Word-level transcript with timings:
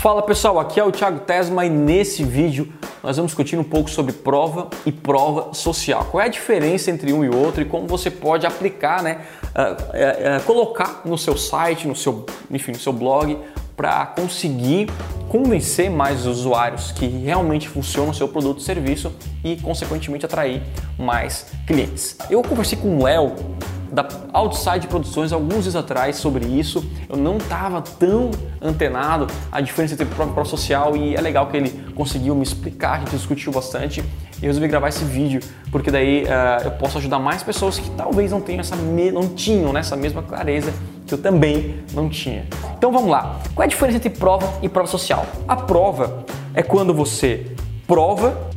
Fala 0.00 0.22
pessoal, 0.22 0.58
aqui 0.58 0.80
é 0.80 0.82
o 0.82 0.90
Thiago 0.90 1.20
Tesma 1.20 1.66
e 1.66 1.68
nesse 1.68 2.24
vídeo 2.24 2.72
nós 3.02 3.18
vamos 3.18 3.32
discutir 3.32 3.58
um 3.58 3.62
pouco 3.62 3.90
sobre 3.90 4.14
prova 4.14 4.70
e 4.86 4.90
prova 4.90 5.52
social. 5.52 6.06
Qual 6.06 6.22
é 6.22 6.24
a 6.24 6.30
diferença 6.30 6.90
entre 6.90 7.12
um 7.12 7.22
e 7.22 7.28
outro 7.28 7.60
e 7.60 7.66
como 7.66 7.86
você 7.86 8.10
pode 8.10 8.46
aplicar, 8.46 9.02
né, 9.02 9.20
uh, 9.54 9.60
uh, 9.60 10.38
uh, 10.38 10.42
colocar 10.44 11.02
no 11.04 11.18
seu 11.18 11.36
site, 11.36 11.86
no 11.86 11.94
seu, 11.94 12.24
enfim, 12.50 12.72
no 12.72 12.78
seu 12.78 12.94
blog 12.94 13.36
para 13.76 14.06
conseguir 14.06 14.88
convencer 15.28 15.90
mais 15.90 16.20
os 16.20 16.38
usuários 16.38 16.92
que 16.92 17.06
realmente 17.06 17.68
funciona 17.68 18.10
o 18.10 18.14
seu 18.14 18.26
produto 18.26 18.56
ou 18.56 18.64
serviço 18.64 19.12
e 19.44 19.56
consequentemente 19.56 20.24
atrair 20.24 20.62
mais 20.98 21.44
clientes. 21.66 22.16
Eu 22.30 22.40
conversei 22.40 22.78
com 22.78 22.96
o 22.96 23.04
Léo 23.04 23.36
da 23.92 24.06
Outside 24.32 24.86
Produções 24.86 25.32
alguns 25.32 25.64
dias 25.64 25.76
atrás 25.76 26.16
sobre 26.16 26.46
isso. 26.46 26.84
Eu 27.08 27.16
não 27.16 27.36
estava 27.36 27.82
tão 27.82 28.30
antenado 28.60 29.26
a 29.50 29.60
diferença 29.60 29.94
entre 29.94 30.06
prova 30.06 30.30
e 30.30 30.34
prova 30.34 30.48
social 30.48 30.96
e 30.96 31.14
é 31.14 31.20
legal 31.20 31.46
que 31.48 31.56
ele 31.56 31.70
conseguiu 31.94 32.34
me 32.34 32.42
explicar, 32.42 32.96
a 32.96 32.98
gente 33.00 33.10
discutiu 33.10 33.52
bastante 33.52 34.00
e 34.00 34.44
eu 34.44 34.48
resolvi 34.48 34.68
gravar 34.68 34.88
esse 34.88 35.04
vídeo 35.04 35.40
porque 35.70 35.90
daí 35.90 36.24
uh, 36.24 36.64
eu 36.64 36.70
posso 36.72 36.98
ajudar 36.98 37.18
mais 37.18 37.42
pessoas 37.42 37.78
que 37.78 37.90
talvez 37.90 38.30
não 38.30 38.40
tenham 38.40 38.60
essa 38.60 38.76
não 38.76 39.28
tinham 39.28 39.72
né, 39.72 39.80
essa 39.80 39.96
mesma 39.96 40.22
clareza 40.22 40.72
que 41.06 41.14
eu 41.14 41.18
também 41.18 41.82
não 41.92 42.08
tinha. 42.08 42.46
Então 42.76 42.92
vamos 42.92 43.10
lá. 43.10 43.40
Qual 43.54 43.64
é 43.64 43.66
a 43.66 43.68
diferença 43.68 43.96
entre 43.96 44.10
prova 44.10 44.48
e 44.62 44.68
prova 44.68 44.88
social? 44.88 45.26
A 45.46 45.56
prova 45.56 46.24
é 46.54 46.62
quando 46.62 46.94
você 46.94 47.52
prova 47.86 48.50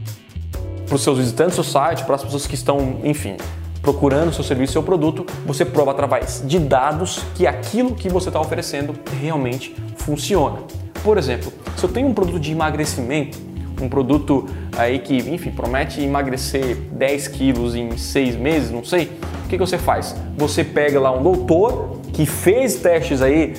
para 0.86 0.96
os 0.96 1.02
seus 1.02 1.18
visitantes 1.18 1.56
do 1.56 1.64
site, 1.64 2.04
para 2.04 2.16
as 2.16 2.24
pessoas 2.24 2.46
que 2.46 2.54
estão, 2.54 3.00
enfim, 3.04 3.38
procurando 3.84 4.34
seu 4.34 4.46
serviço, 4.46 4.74
seu 4.74 4.82
produto, 4.82 5.26
você 5.46 5.66
prova 5.66 5.92
através 5.92 6.42
de 6.48 6.58
dados 6.58 7.22
que 7.36 7.46
aquilo 7.46 7.94
que 7.94 8.08
você 8.08 8.30
está 8.30 8.40
oferecendo 8.40 8.96
realmente 9.22 9.76
funciona. 9.98 10.60
Por 11.04 11.18
exemplo, 11.18 11.52
se 11.76 11.84
eu 11.84 11.90
tenho 11.90 12.08
um 12.08 12.14
produto 12.14 12.40
de 12.40 12.54
emagrecimento, 12.54 13.38
um 13.82 13.90
produto 13.90 14.48
aí 14.78 15.00
que, 15.00 15.18
enfim, 15.18 15.52
promete 15.52 16.02
emagrecer 16.02 16.78
10 16.94 17.28
quilos 17.28 17.76
em 17.76 17.98
6 17.98 18.38
meses, 18.38 18.72
não 18.72 18.86
sei, 18.86 19.12
o 19.46 19.50
que, 19.50 19.58
que 19.58 19.58
você 19.58 19.78
faz? 19.78 20.16
Você 20.38 20.64
pega 20.64 20.98
lá 20.98 21.12
um 21.12 21.22
doutor 21.22 22.00
que 22.14 22.26
fez 22.26 22.76
testes 22.76 23.22
aí, 23.22 23.54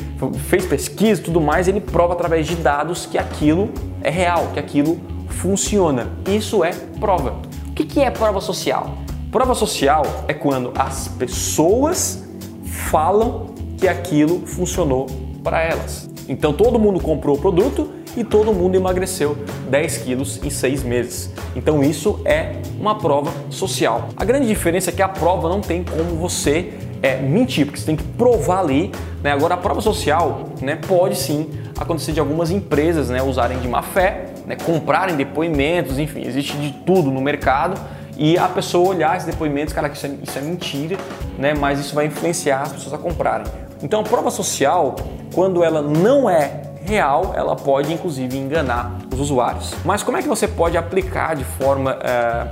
fez 0.48 0.64
pesquisa 0.64 1.20
e 1.20 1.24
tudo 1.24 1.38
mais, 1.38 1.68
ele 1.68 1.80
prova 1.80 2.14
através 2.14 2.46
de 2.46 2.56
dados 2.56 3.04
que 3.04 3.18
aquilo 3.18 3.68
é 4.00 4.08
real, 4.08 4.52
que 4.54 4.58
aquilo 4.58 4.98
funciona. 5.28 6.08
Isso 6.26 6.64
é 6.64 6.70
prova. 6.98 7.42
O 7.68 7.72
que, 7.74 7.84
que 7.84 8.00
é 8.00 8.10
prova 8.10 8.40
social? 8.40 9.03
Prova 9.34 9.52
social 9.52 10.04
é 10.28 10.32
quando 10.32 10.72
as 10.78 11.08
pessoas 11.08 12.22
falam 12.64 13.46
que 13.76 13.88
aquilo 13.88 14.46
funcionou 14.46 15.06
para 15.42 15.60
elas. 15.60 16.08
Então 16.28 16.52
todo 16.52 16.78
mundo 16.78 17.00
comprou 17.00 17.34
o 17.34 17.40
produto 17.40 17.90
e 18.16 18.22
todo 18.22 18.52
mundo 18.52 18.76
emagreceu 18.76 19.36
10 19.68 19.98
quilos 19.98 20.40
em 20.44 20.50
6 20.50 20.84
meses. 20.84 21.32
Então 21.56 21.82
isso 21.82 22.20
é 22.24 22.52
uma 22.78 22.96
prova 22.96 23.32
social. 23.50 24.08
A 24.16 24.24
grande 24.24 24.46
diferença 24.46 24.90
é 24.90 24.92
que 24.92 25.02
a 25.02 25.08
prova 25.08 25.48
não 25.48 25.60
tem 25.60 25.82
como 25.82 26.14
você 26.14 26.72
é, 27.02 27.16
mentir, 27.16 27.66
porque 27.66 27.80
você 27.80 27.86
tem 27.86 27.96
que 27.96 28.04
provar 28.04 28.60
ali. 28.60 28.92
Né? 29.20 29.32
Agora 29.32 29.54
a 29.54 29.58
prova 29.58 29.80
social 29.80 30.44
né, 30.62 30.76
pode 30.76 31.16
sim 31.16 31.50
acontecer 31.76 32.12
de 32.12 32.20
algumas 32.20 32.52
empresas 32.52 33.10
né, 33.10 33.20
usarem 33.20 33.58
de 33.58 33.66
má 33.66 33.82
fé, 33.82 34.26
né, 34.46 34.54
comprarem 34.64 35.16
depoimentos, 35.16 35.98
enfim, 35.98 36.22
existe 36.24 36.56
de 36.56 36.70
tudo 36.86 37.10
no 37.10 37.20
mercado 37.20 37.80
e 38.16 38.38
a 38.38 38.48
pessoa 38.48 38.90
olhar 38.90 39.16
esses 39.16 39.28
depoimentos, 39.28 39.74
cara, 39.74 39.88
isso 39.88 40.06
é, 40.06 40.10
isso 40.22 40.38
é 40.38 40.42
mentira, 40.42 40.96
né? 41.38 41.54
Mas 41.54 41.80
isso 41.80 41.94
vai 41.94 42.06
influenciar 42.06 42.62
as 42.62 42.72
pessoas 42.72 42.94
a 42.94 42.98
comprarem. 42.98 43.46
Então 43.82 44.00
a 44.00 44.04
prova 44.04 44.30
social, 44.30 44.94
quando 45.34 45.62
ela 45.64 45.82
não 45.82 46.28
é 46.30 46.62
real, 46.84 47.32
ela 47.36 47.56
pode 47.56 47.92
inclusive 47.92 48.36
enganar 48.36 48.98
os 49.12 49.18
usuários. 49.18 49.74
Mas 49.84 50.02
como 50.02 50.16
é 50.16 50.22
que 50.22 50.28
você 50.28 50.46
pode 50.46 50.76
aplicar 50.76 51.34
de 51.34 51.44
forma, 51.44 51.98
é, 52.02 52.48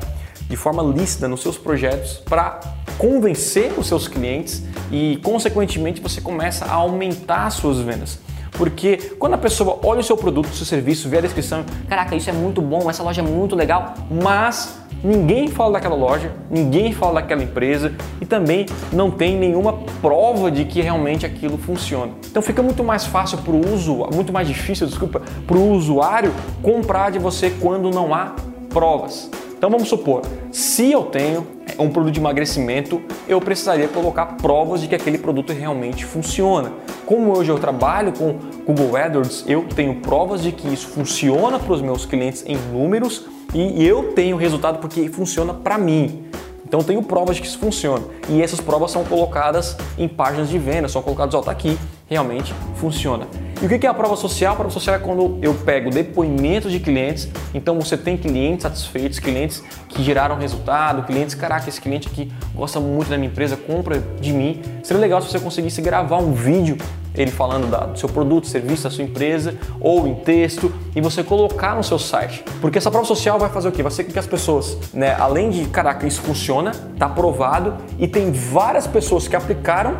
de 0.48 0.56
forma 0.56 0.82
lícita 0.82 1.28
nos 1.28 1.42
seus 1.42 1.56
projetos 1.56 2.18
para 2.28 2.60
convencer 2.98 3.72
os 3.78 3.86
seus 3.86 4.08
clientes 4.08 4.62
e, 4.90 5.18
consequentemente, 5.22 6.00
você 6.00 6.20
começa 6.20 6.64
a 6.64 6.72
aumentar 6.74 7.46
as 7.46 7.54
suas 7.54 7.78
vendas? 7.78 8.18
Porque 8.52 9.14
quando 9.18 9.34
a 9.34 9.38
pessoa 9.38 9.78
olha 9.82 10.00
o 10.00 10.04
seu 10.04 10.16
produto, 10.16 10.46
o 10.46 10.54
seu 10.54 10.66
serviço, 10.66 11.08
vê 11.08 11.18
a 11.18 11.20
descrição, 11.22 11.64
caraca, 11.88 12.14
isso 12.14 12.30
é 12.30 12.32
muito 12.32 12.60
bom, 12.60 12.88
essa 12.88 13.02
loja 13.02 13.22
é 13.22 13.24
muito 13.24 13.56
legal, 13.56 13.94
mas 14.10 14.78
ninguém 15.02 15.48
fala 15.48 15.72
daquela 15.72 15.96
loja, 15.96 16.32
ninguém 16.50 16.92
fala 16.92 17.20
daquela 17.20 17.42
empresa 17.42 17.92
e 18.20 18.26
também 18.26 18.66
não 18.92 19.10
tem 19.10 19.36
nenhuma 19.36 19.72
prova 20.00 20.50
de 20.50 20.64
que 20.64 20.80
realmente 20.80 21.26
aquilo 21.26 21.58
funciona. 21.58 22.12
Então 22.30 22.42
fica 22.42 22.62
muito 22.62 22.84
mais 22.84 23.04
fácil 23.04 23.38
para 23.38 23.52
o 23.52 23.74
uso, 23.74 24.06
muito 24.12 24.32
mais 24.32 24.46
difícil, 24.46 24.86
desculpa, 24.86 25.22
para 25.46 25.56
o 25.56 25.72
usuário 25.72 26.32
comprar 26.62 27.10
de 27.10 27.18
você 27.18 27.50
quando 27.50 27.90
não 27.90 28.14
há 28.14 28.36
provas. 28.68 29.30
Então 29.56 29.70
vamos 29.70 29.88
supor, 29.88 30.22
se 30.50 30.90
eu 30.90 31.04
tenho 31.04 31.46
um 31.78 31.88
produto 31.88 32.12
de 32.12 32.20
emagrecimento, 32.20 33.00
eu 33.28 33.40
precisaria 33.40 33.86
colocar 33.88 34.26
provas 34.36 34.80
de 34.80 34.88
que 34.88 34.94
aquele 34.94 35.18
produto 35.18 35.52
realmente 35.52 36.04
funciona. 36.04 36.72
Como 37.12 37.36
hoje 37.36 37.50
eu 37.50 37.58
trabalho 37.58 38.10
com 38.10 38.38
Google 38.64 38.96
AdWords, 38.96 39.44
eu 39.46 39.64
tenho 39.64 39.96
provas 39.96 40.42
de 40.42 40.50
que 40.50 40.66
isso 40.72 40.88
funciona 40.88 41.58
para 41.58 41.74
os 41.74 41.82
meus 41.82 42.06
clientes 42.06 42.42
em 42.46 42.56
números 42.56 43.26
e 43.52 43.86
eu 43.86 44.14
tenho 44.14 44.34
resultado 44.38 44.78
porque 44.78 45.10
funciona 45.10 45.52
para 45.52 45.76
mim. 45.76 46.24
Então 46.64 46.80
eu 46.80 46.84
tenho 46.86 47.02
provas 47.02 47.36
de 47.36 47.42
que 47.42 47.48
isso 47.48 47.58
funciona. 47.58 48.02
E 48.30 48.40
essas 48.40 48.62
provas 48.62 48.90
são 48.90 49.04
colocadas 49.04 49.76
em 49.98 50.08
páginas 50.08 50.48
de 50.48 50.56
venda, 50.56 50.88
são 50.88 51.02
colocadas, 51.02 51.34
ó, 51.34 51.42
tá 51.42 51.50
aqui, 51.50 51.78
realmente 52.08 52.54
funciona. 52.76 53.26
E 53.60 53.66
o 53.66 53.68
que 53.68 53.86
é 53.86 53.90
a 53.90 53.92
prova 53.92 54.16
social? 54.16 54.54
A 54.54 54.56
prova 54.56 54.70
social 54.70 54.96
é 54.96 54.98
quando 54.98 55.38
eu 55.42 55.52
pego 55.52 55.90
depoimentos 55.90 56.72
de 56.72 56.80
clientes, 56.80 57.28
então 57.52 57.78
você 57.78 57.94
tem 57.94 58.16
clientes 58.16 58.62
satisfeitos, 58.62 59.18
clientes 59.18 59.62
que 59.90 60.02
geraram 60.02 60.36
resultado, 60.38 61.06
clientes, 61.06 61.34
caraca, 61.34 61.68
esse 61.68 61.78
cliente 61.78 62.08
aqui 62.08 62.32
gosta 62.54 62.80
muito 62.80 63.10
da 63.10 63.18
minha 63.18 63.30
empresa, 63.30 63.54
compra 63.54 64.02
de 64.18 64.32
mim. 64.32 64.62
Seria 64.82 64.98
legal 64.98 65.20
se 65.20 65.30
você 65.30 65.38
conseguisse 65.38 65.82
gravar 65.82 66.16
um 66.16 66.32
vídeo 66.32 66.78
ele 67.14 67.30
falando 67.30 67.70
da, 67.70 67.80
do 67.86 67.98
seu 67.98 68.08
produto, 68.08 68.46
serviço, 68.46 68.84
da 68.84 68.90
sua 68.90 69.04
empresa, 69.04 69.54
ou 69.80 70.06
em 70.06 70.14
texto, 70.14 70.72
e 70.94 71.00
você 71.00 71.22
colocar 71.22 71.74
no 71.74 71.84
seu 71.84 71.98
site. 71.98 72.44
Porque 72.60 72.78
essa 72.78 72.90
prova 72.90 73.06
social 73.06 73.38
vai 73.38 73.50
fazer 73.50 73.68
o 73.68 73.72
quê? 73.72 73.82
Vai 73.82 73.92
ser 73.92 74.04
que 74.04 74.18
as 74.18 74.26
pessoas, 74.26 74.78
né, 74.92 75.14
além 75.18 75.50
de, 75.50 75.64
caraca, 75.66 76.06
isso 76.06 76.22
funciona, 76.22 76.72
tá 76.98 77.06
aprovado, 77.06 77.76
e 77.98 78.06
tem 78.08 78.32
várias 78.32 78.86
pessoas 78.86 79.28
que 79.28 79.36
aplicaram 79.36 79.98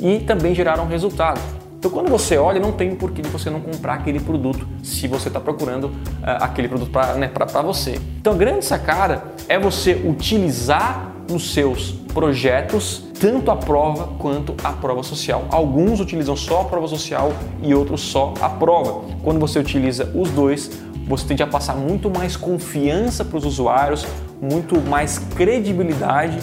e 0.00 0.20
também 0.20 0.54
geraram 0.54 0.86
resultado. 0.86 1.40
Então, 1.78 1.90
quando 1.90 2.10
você 2.10 2.36
olha, 2.36 2.58
não 2.58 2.72
tem 2.72 2.94
porquê 2.96 3.22
de 3.22 3.28
você 3.28 3.50
não 3.50 3.60
comprar 3.60 3.94
aquele 3.94 4.18
produto 4.18 4.66
se 4.82 5.06
você 5.06 5.28
está 5.28 5.38
procurando 5.38 5.84
uh, 5.84 5.92
aquele 6.40 6.68
produto 6.68 6.90
para 6.90 7.14
né, 7.14 7.30
você. 7.62 8.00
Então, 8.18 8.32
a 8.32 8.36
grande 8.36 8.64
sacada 8.64 9.22
é 9.48 9.58
você 9.58 9.92
utilizar 9.92 11.12
nos 11.28 11.52
seus 11.52 11.92
projetos 12.12 13.04
tanto 13.18 13.50
a 13.50 13.56
prova 13.56 14.08
quanto 14.18 14.54
a 14.62 14.72
prova 14.72 15.02
social. 15.02 15.46
Alguns 15.50 16.00
utilizam 16.00 16.36
só 16.36 16.62
a 16.62 16.64
prova 16.64 16.86
social 16.86 17.32
e 17.62 17.74
outros 17.74 18.02
só 18.02 18.34
a 18.40 18.48
prova. 18.48 19.04
Quando 19.22 19.40
você 19.40 19.58
utiliza 19.58 20.12
os 20.14 20.30
dois, 20.30 20.70
você 21.06 21.26
tende 21.26 21.42
a 21.42 21.46
passar 21.46 21.76
muito 21.76 22.10
mais 22.10 22.36
confiança 22.36 23.24
para 23.24 23.38
os 23.38 23.44
usuários, 23.44 24.06
muito 24.40 24.80
mais 24.82 25.18
credibilidade 25.18 26.38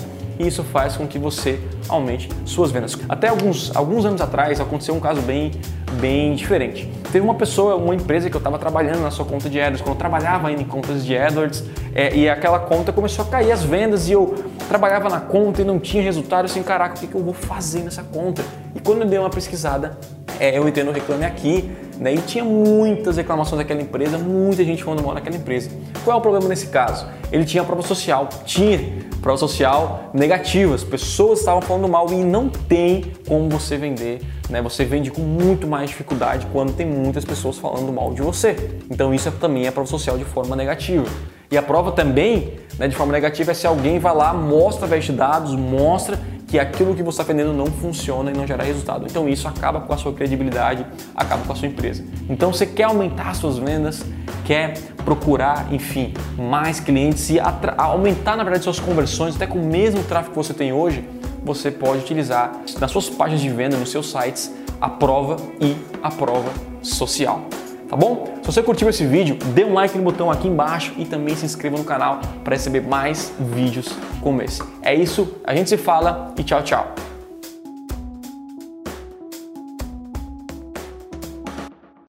isso 0.47 0.63
faz 0.63 0.95
com 0.95 1.07
que 1.07 1.17
você 1.17 1.59
aumente 1.87 2.29
suas 2.45 2.71
vendas. 2.71 2.97
Até 3.07 3.27
alguns, 3.27 3.75
alguns 3.75 4.05
anos 4.05 4.21
atrás 4.21 4.59
aconteceu 4.59 4.95
um 4.95 4.99
caso 4.99 5.21
bem, 5.21 5.51
bem 5.99 6.35
diferente. 6.35 6.89
Teve 7.11 7.25
uma 7.25 7.35
pessoa, 7.35 7.75
uma 7.75 7.93
empresa 7.93 8.29
que 8.29 8.35
eu 8.35 8.39
estava 8.39 8.57
trabalhando 8.57 9.01
na 9.01 9.11
sua 9.11 9.25
conta 9.25 9.49
de 9.49 9.59
AdWords, 9.59 9.81
quando 9.81 9.95
eu 9.95 9.99
trabalhava 9.99 10.47
ainda 10.47 10.61
em 10.61 10.65
contas 10.65 11.05
de 11.05 11.17
AdWords, 11.17 11.63
é, 11.93 12.15
e 12.15 12.29
aquela 12.29 12.59
conta 12.59 12.91
começou 12.91 13.25
a 13.25 13.27
cair 13.27 13.51
as 13.51 13.63
vendas 13.63 14.09
e 14.09 14.13
eu 14.13 14.35
trabalhava 14.67 15.09
na 15.09 15.19
conta 15.19 15.61
e 15.61 15.65
não 15.65 15.79
tinha 15.79 16.01
resultado, 16.01 16.45
assim, 16.45 16.63
caraca, 16.63 16.95
o 16.95 16.99
que, 16.99 17.07
que 17.07 17.15
eu 17.15 17.23
vou 17.23 17.33
fazer 17.33 17.81
nessa 17.81 18.03
conta? 18.03 18.43
E 18.75 18.79
quando 18.79 19.01
eu 19.01 19.07
dei 19.07 19.19
uma 19.19 19.29
pesquisada, 19.29 19.97
é, 20.39 20.57
eu 20.57 20.67
entrei 20.67 20.83
no 20.83 20.91
Reclame 20.91 21.25
Aqui, 21.25 21.71
né, 22.03 22.13
e 22.13 22.17
tinha 22.17 22.43
muitas 22.43 23.15
reclamações 23.15 23.59
daquela 23.59 23.81
empresa, 23.81 24.17
muita 24.17 24.61
gente 24.65 24.83
falando 24.83 25.01
mal 25.01 25.15
daquela 25.15 25.37
empresa. 25.37 25.71
Qual 26.03 26.13
é 26.13 26.19
o 26.19 26.21
problema 26.21 26.49
nesse 26.49 26.67
caso? 26.67 27.07
Ele 27.31 27.45
tinha 27.45 27.63
prova 27.63 27.81
social, 27.81 28.27
tinha 28.43 28.77
prova 29.21 29.37
social 29.37 30.11
negativas, 30.13 30.83
pessoas 30.83 31.39
estavam 31.39 31.61
falando 31.61 31.87
mal 31.87 32.11
e 32.11 32.15
não 32.15 32.49
tem 32.49 33.13
como 33.25 33.47
você 33.47 33.77
vender, 33.77 34.19
né? 34.49 34.61
Você 34.61 34.83
vende 34.83 35.11
com 35.11 35.21
muito 35.21 35.65
mais 35.65 35.91
dificuldade 35.91 36.45
quando 36.51 36.73
tem 36.75 36.85
muitas 36.85 37.23
pessoas 37.23 37.57
falando 37.57 37.93
mal 37.93 38.13
de 38.13 38.21
você. 38.21 38.81
Então 38.91 39.13
isso 39.13 39.29
é 39.29 39.31
também 39.31 39.65
é 39.65 39.71
prova 39.71 39.89
social 39.89 40.17
de 40.17 40.25
forma 40.25 40.57
negativa. 40.57 41.07
E 41.49 41.57
a 41.57 41.61
prova 41.61 41.93
também, 41.93 42.55
né, 42.77 42.87
de 42.87 42.95
forma 42.95 43.13
negativa, 43.13 43.51
é 43.51 43.53
se 43.53 43.65
alguém 43.65 43.97
vai 43.97 44.13
lá, 44.13 44.33
mostra 44.33 44.99
de 44.99 45.11
dados, 45.13 45.55
mostra 45.55 46.19
que 46.53 46.59
aquilo 46.59 46.93
que 46.93 47.01
você 47.01 47.19
está 47.19 47.33
vendendo 47.33 47.51
não 47.51 47.65
funciona 47.65 48.29
e 48.29 48.33
não 48.37 48.45
gera 48.45 48.61
resultado. 48.61 49.07
Então 49.09 49.27
isso 49.27 49.47
acaba 49.47 49.81
com 49.81 49.91
a 49.91 49.97
sua 49.97 50.13
credibilidade, 50.13 50.85
acaba 51.15 51.43
com 51.43 51.51
a 51.51 51.55
sua 51.55 51.67
empresa. 51.67 52.05
Então 52.29 52.53
você 52.53 52.67
quer 52.67 52.83
aumentar 52.83 53.29
as 53.29 53.37
suas 53.37 53.57
vendas, 53.57 54.05
quer 54.45 54.77
procurar, 55.03 55.73
enfim, 55.73 56.13
mais 56.37 56.79
clientes 56.79 57.31
e 57.31 57.39
aumentar 57.75 58.37
na 58.37 58.43
verdade 58.43 58.65
suas 58.65 58.79
conversões, 58.79 59.35
até 59.35 59.47
com 59.47 59.57
o 59.57 59.65
mesmo 59.65 60.03
tráfego 60.03 60.29
que 60.29 60.37
você 60.37 60.53
tem 60.53 60.71
hoje, 60.71 61.03
você 61.43 61.71
pode 61.71 62.01
utilizar 62.01 62.51
nas 62.79 62.91
suas 62.91 63.09
páginas 63.09 63.41
de 63.41 63.49
venda, 63.49 63.75
nos 63.75 63.89
seus 63.89 64.11
sites, 64.11 64.53
a 64.79 64.87
prova 64.87 65.37
e 65.59 65.75
a 66.03 66.11
prova 66.11 66.51
social. 66.83 67.47
Tá 67.93 67.97
bom? 67.97 68.39
Se 68.41 68.51
você 68.51 68.63
curtiu 68.63 68.89
esse 68.89 69.05
vídeo, 69.05 69.37
dê 69.53 69.63
um 69.63 69.73
like 69.73 69.95
no 69.95 70.03
botão 70.03 70.31
aqui 70.31 70.47
embaixo 70.47 70.93
e 70.97 71.05
também 71.05 71.35
se 71.35 71.45
inscreva 71.45 71.77
no 71.77 71.83
canal 71.83 72.19
para 72.43 72.55
receber 72.55 72.81
mais 72.81 73.31
vídeos 73.39 73.95
como 74.19 74.41
esse. 74.41 74.63
É 74.81 74.95
isso, 74.95 75.35
a 75.43 75.55
gente 75.55 75.69
se 75.69 75.77
fala 75.77 76.33
e 76.35 76.43
tchau, 76.43 76.63
tchau. 76.63 76.92